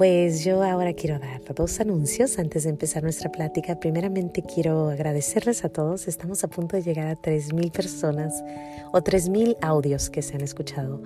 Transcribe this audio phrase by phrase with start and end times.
[0.00, 3.78] Pues yo ahora quiero dar dos anuncios antes de empezar nuestra plática.
[3.78, 6.08] Primeramente quiero agradecerles a todos.
[6.08, 8.42] Estamos a punto de llegar a 3.000 personas
[8.92, 11.02] o 3.000 audios que se han escuchado.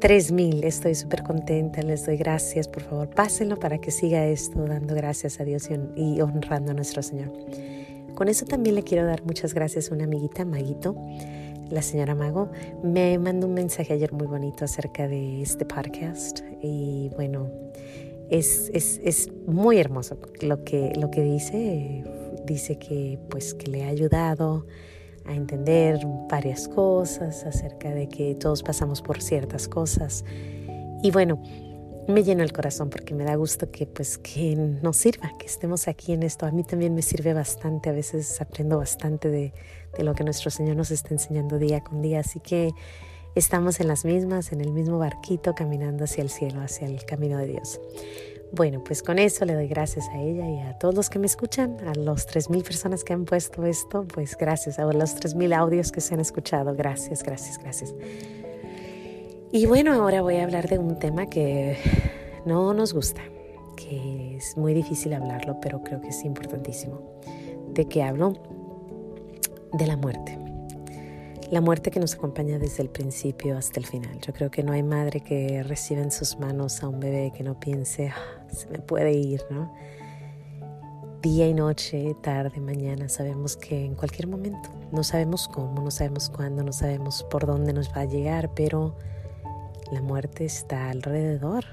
[0.00, 2.66] 3.000, estoy súper contenta, les doy gracias.
[2.66, 7.04] Por favor, pásenlo para que siga esto, dando gracias a Dios y honrando a nuestro
[7.04, 7.30] Señor.
[8.16, 10.96] Con eso también le quiero dar muchas gracias a una amiguita, Maguito
[11.72, 12.50] la señora Mago,
[12.82, 17.50] me mandó un mensaje ayer muy bonito acerca de este podcast y bueno,
[18.28, 22.04] es, es, es muy hermoso lo que, lo que dice.
[22.44, 24.66] Dice que pues que le ha ayudado
[25.24, 30.24] a entender varias cosas acerca de que todos pasamos por ciertas cosas.
[31.02, 31.42] Y bueno,
[32.06, 35.88] me llena el corazón porque me da gusto que pues que nos sirva, que estemos
[35.88, 36.44] aquí en esto.
[36.44, 39.54] A mí también me sirve bastante, a veces aprendo bastante de,
[39.96, 42.20] de lo que nuestro Señor nos está enseñando día con día.
[42.20, 42.72] Así que
[43.34, 47.38] estamos en las mismas, en el mismo barquito, caminando hacia el cielo, hacia el camino
[47.38, 47.80] de Dios.
[48.54, 51.24] Bueno, pues con eso le doy gracias a ella y a todos los que me
[51.24, 55.90] escuchan, a los 3.000 personas que han puesto esto, pues gracias, a los 3.000 audios
[55.90, 57.94] que se han escuchado, gracias, gracias, gracias.
[59.52, 61.78] Y bueno, ahora voy a hablar de un tema que
[62.44, 63.22] no nos gusta,
[63.74, 67.00] que es muy difícil hablarlo, pero creo que es importantísimo.
[67.72, 68.34] ¿De qué hablo?
[69.72, 70.38] De la muerte.
[71.50, 74.18] La muerte que nos acompaña desde el principio hasta el final.
[74.20, 77.42] Yo creo que no hay madre que reciba en sus manos a un bebé que
[77.42, 79.72] no piense, ah, se me puede ir, ¿no?
[81.20, 86.30] Día y noche, tarde, mañana, sabemos que en cualquier momento, no sabemos cómo, no sabemos
[86.30, 88.96] cuándo, no sabemos por dónde nos va a llegar, pero
[89.92, 91.64] la muerte está alrededor.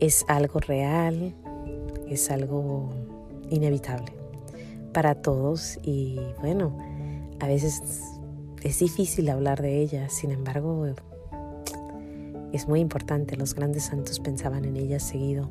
[0.00, 1.34] Es algo real,
[2.08, 2.90] es algo
[3.50, 4.17] inevitable
[4.92, 6.76] para todos y bueno,
[7.40, 7.82] a veces
[8.62, 10.86] es difícil hablar de ella, sin embargo
[12.52, 15.50] es muy importante, los grandes santos pensaban en ella seguido.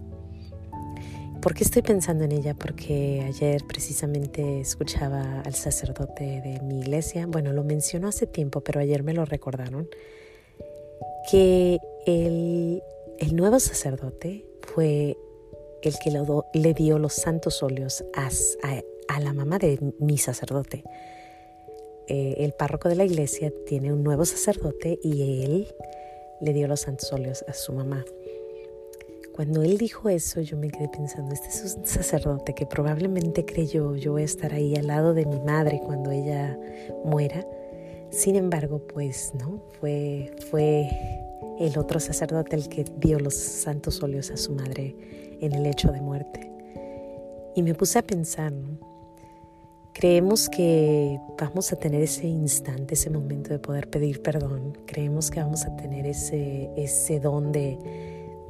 [1.42, 2.56] ¿Por qué estoy pensando en ella?
[2.56, 8.80] Porque ayer precisamente escuchaba al sacerdote de mi iglesia, bueno, lo mencionó hace tiempo, pero
[8.80, 9.88] ayer me lo recordaron,
[11.32, 12.82] que el,
[13.20, 15.16] el nuevo sacerdote fue
[15.84, 16.12] el que
[16.54, 18.28] le dio los santos óleos a,
[18.68, 20.84] a, a la mamá de mi sacerdote.
[22.08, 25.68] Eh, el párroco de la iglesia tiene un nuevo sacerdote y él
[26.40, 28.06] le dio los santos óleos a su mamá.
[29.36, 33.96] Cuando él dijo eso, yo me quedé pensando, este es un sacerdote que probablemente creyó
[33.96, 36.58] yo voy a estar ahí al lado de mi madre cuando ella
[37.04, 37.46] muera.
[38.10, 40.90] Sin embargo, pues no, fue, fue
[41.60, 44.96] el otro sacerdote el que dio los santos óleos a su madre
[45.42, 46.52] en el hecho de muerte.
[47.54, 48.97] Y me puse a pensar, ¿no?
[49.98, 54.78] Creemos que vamos a tener ese instante, ese momento de poder pedir perdón.
[54.86, 57.80] Creemos que vamos a tener ese, ese don de,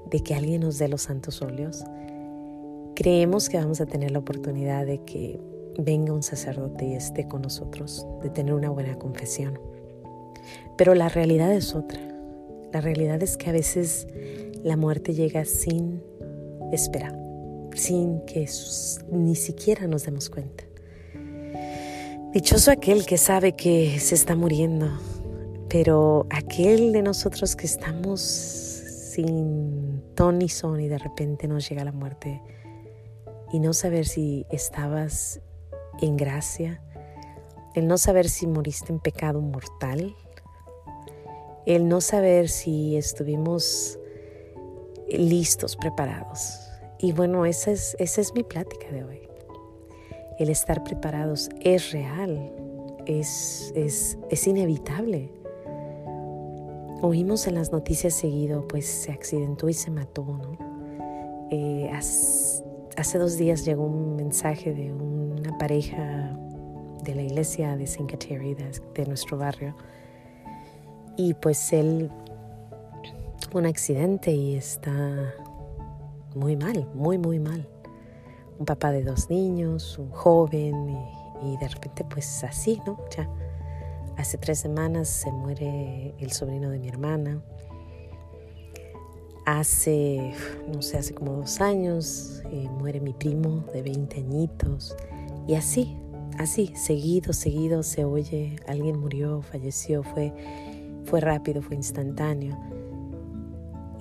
[0.10, 1.86] de que alguien nos dé los santos óleos.
[2.96, 5.40] Creemos que vamos a tener la oportunidad de que
[5.80, 9.58] venga un sacerdote y esté con nosotros, de tener una buena confesión.
[10.78, 12.02] Pero la realidad es otra.
[12.74, 14.06] La realidad es que a veces
[14.64, 16.04] la muerte llega sin
[16.74, 17.18] esperar,
[17.74, 18.50] sin que
[19.10, 20.67] ni siquiera nos demos cuenta.
[22.38, 24.92] Dichoso aquel que sabe que se está muriendo,
[25.70, 31.84] pero aquel de nosotros que estamos sin ton ni son y de repente nos llega
[31.84, 32.44] la muerte
[33.52, 35.42] y no saber si estabas
[36.00, 36.80] en gracia,
[37.74, 40.16] el no saber si moriste en pecado mortal,
[41.66, 43.98] el no saber si estuvimos
[45.10, 46.60] listos, preparados.
[47.00, 49.28] Y bueno, esa es, esa es mi plática de hoy
[50.38, 52.52] el estar preparados es real,
[53.06, 55.32] es, es, inevitable.
[57.02, 60.58] Oímos en las noticias seguido, pues se accidentó y se mató, ¿no?
[61.50, 66.38] Eh, hace, dos días llegó un mensaje de una pareja
[67.04, 68.06] de la iglesia de St.
[68.06, 69.76] Kateri, de, nuestro barrio,
[71.16, 72.12] y pues él
[73.40, 75.34] tuvo un accidente y está
[76.36, 77.68] muy mal, muy, muy mal
[78.60, 80.90] un papá de dos niños, un joven
[81.44, 82.98] y, de repente pues así, ¿no?
[83.16, 83.30] Ya
[84.18, 87.42] hace tres semanas se muere el sobrino de mi hermana.
[89.46, 90.34] Hace,
[90.68, 94.96] no sé, hace como dos años eh, muere mi primo de 20 añitos.
[95.48, 95.96] Y así,
[96.38, 100.34] así, seguido, seguido se oye, alguien murió, falleció, fue,
[101.06, 102.58] fue rápido, fue instantáneo.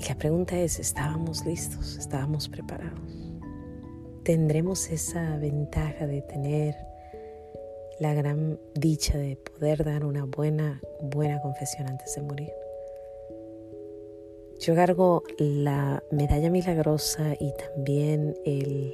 [0.00, 1.96] Y la pregunta es, ¿estábamos listos?
[1.96, 3.25] ¿Estábamos preparados?
[4.26, 6.74] ¿Tendremos esa ventaja de tener
[8.00, 12.50] la gran dicha de poder dar una buena, buena confesión antes de morir?
[14.58, 18.92] Yo cargo la medalla milagrosa y también el,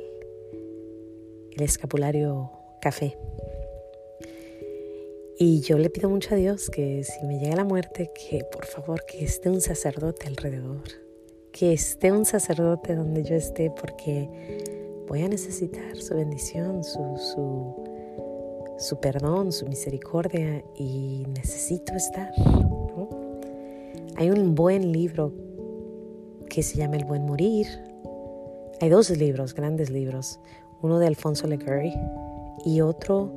[1.52, 2.50] el escapulario
[2.82, 3.16] café.
[5.38, 8.66] Y yo le pido mucho a Dios que si me llega la muerte, que por
[8.66, 10.82] favor que esté un sacerdote alrededor,
[11.52, 14.28] que esté un sacerdote donde yo esté, porque
[15.12, 17.74] voy a necesitar su bendición, su, su,
[18.78, 22.32] su perdón, su misericordia y necesito estar.
[24.16, 25.34] Hay un buen libro
[26.48, 27.66] que se llama El buen morir.
[28.80, 30.40] Hay dos libros, grandes libros,
[30.80, 31.92] uno de Alfonso Legury
[32.64, 33.34] y otro,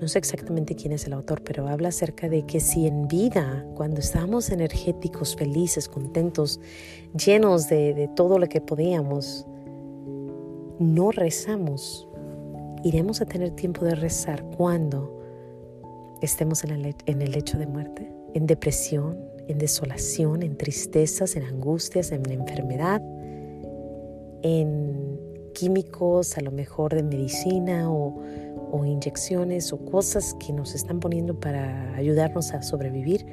[0.00, 3.66] no sé exactamente quién es el autor, pero habla acerca de que si en vida,
[3.74, 6.58] cuando estamos energéticos, felices, contentos,
[7.22, 9.46] llenos de, de todo lo que podíamos,
[10.82, 12.08] no rezamos,
[12.84, 15.20] iremos a tener tiempo de rezar cuando
[16.20, 19.18] estemos en el, en el lecho de muerte, en depresión,
[19.48, 23.02] en desolación, en tristezas, en angustias, en enfermedad,
[24.42, 25.20] en
[25.54, 28.20] químicos, a lo mejor de medicina o,
[28.70, 33.26] o inyecciones o cosas que nos están poniendo para ayudarnos a sobrevivir.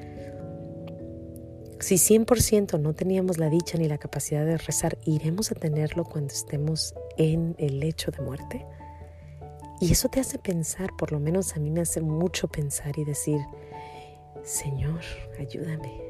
[1.80, 6.34] Si 100% no teníamos la dicha ni la capacidad de rezar, iremos a tenerlo cuando
[6.34, 8.66] estemos en el lecho de muerte.
[9.80, 13.06] Y eso te hace pensar, por lo menos a mí me hace mucho pensar y
[13.06, 13.40] decir,
[14.44, 15.00] Señor,
[15.40, 16.02] ayúdame.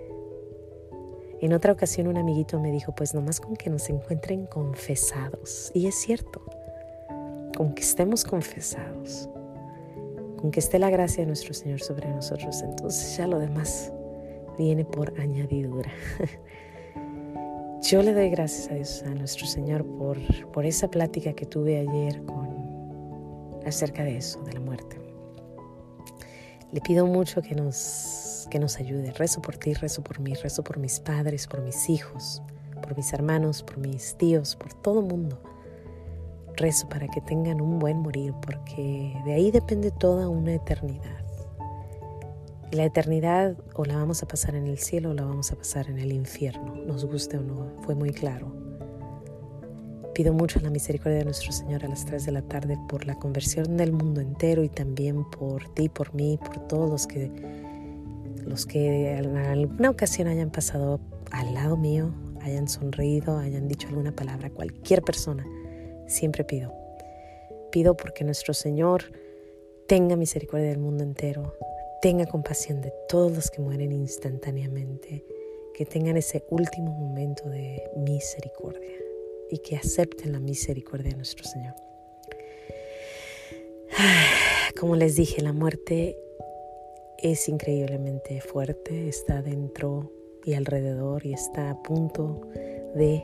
[1.39, 5.71] En otra ocasión un amiguito me dijo, pues nomás con que nos encuentren confesados.
[5.75, 6.41] Y es cierto,
[7.55, 9.29] con que estemos confesados,
[10.35, 13.93] con que esté la gracia de nuestro Señor sobre nosotros, entonces ya lo demás
[14.59, 15.89] viene por añadidura.
[17.81, 20.17] Yo le doy gracias a Dios, a nuestro Señor, por,
[20.51, 22.21] por esa plática que tuve ayer
[23.65, 24.99] acerca de eso, de la muerte.
[26.73, 29.11] Le pido mucho que nos, que nos ayude.
[29.11, 32.41] Rezo por ti, rezo por mí, rezo por mis padres, por mis hijos,
[32.81, 35.41] por mis hermanos, por mis tíos, por todo mundo.
[36.57, 41.28] Rezo para que tengan un buen morir, porque de ahí depende toda una eternidad.
[42.71, 45.89] La eternidad o la vamos a pasar en el cielo o la vamos a pasar
[45.89, 48.53] en el infierno, nos guste o no, fue muy claro.
[50.13, 53.15] Pido mucho la misericordia de nuestro Señor a las 3 de la tarde por la
[53.17, 57.31] conversión del mundo entero y también por ti, por mí, por todos los que,
[58.45, 60.99] los que en alguna ocasión hayan pasado
[61.31, 65.43] al lado mío, hayan sonreído, hayan dicho alguna palabra, cualquier persona.
[66.05, 66.71] Siempre pido.
[67.71, 69.05] Pido porque nuestro Señor
[69.87, 71.55] tenga misericordia del mundo entero,
[72.01, 75.25] tenga compasión de todos los que mueren instantáneamente,
[75.73, 78.97] que tengan ese último momento de misericordia
[79.49, 81.75] y que acepten la misericordia de nuestro Señor.
[84.79, 86.17] Como les dije, la muerte
[87.17, 90.11] es increíblemente fuerte, está dentro
[90.45, 92.41] y alrededor y está a punto
[92.95, 93.23] de,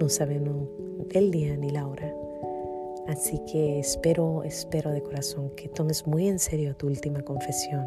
[0.00, 0.68] no sabemos
[1.10, 2.25] el día ni la hora.
[3.08, 7.86] Así que espero, espero de corazón que tomes muy en serio tu última confesión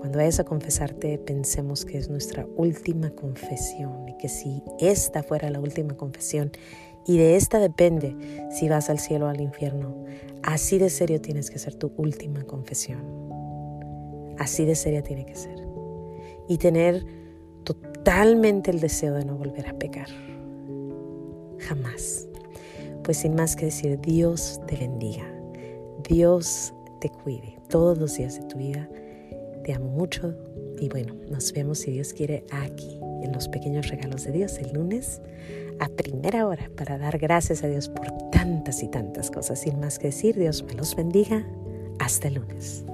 [0.00, 5.50] cuando vayas a confesarte, pensemos que es nuestra última confesión y que si esta fuera
[5.50, 6.52] la última confesión
[7.06, 8.16] y de esta depende
[8.50, 9.94] si vas al cielo o al infierno,
[10.42, 13.02] así de serio tienes que ser tu última confesión.
[14.38, 15.62] Así de seria tiene que ser.
[16.48, 17.04] Y tener
[17.64, 20.08] totalmente el deseo de no volver a pecar.
[21.58, 22.29] Jamás.
[23.02, 25.24] Pues sin más que decir, Dios te bendiga.
[26.08, 28.88] Dios te cuide todos los días de tu vida
[29.62, 30.34] te amo mucho
[30.78, 34.72] y bueno, nos vemos si Dios quiere aquí en los pequeños regalos de Dios el
[34.72, 35.20] lunes
[35.78, 39.60] a primera hora para dar gracias a Dios por tantas y tantas cosas.
[39.60, 41.46] Sin más que decir, Dios me los bendiga.
[41.98, 42.84] Hasta el lunes.